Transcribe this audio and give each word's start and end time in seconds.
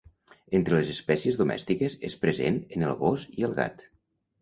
Entre 0.59 0.75
les 0.79 0.89
espècies 0.93 1.37
domèstiques, 1.43 1.99
és 2.11 2.17
present 2.25 2.61
en 2.79 2.91
el 2.91 3.01
gos 3.07 3.31
i 3.43 3.51
el 3.51 3.59
gat. 3.65 3.91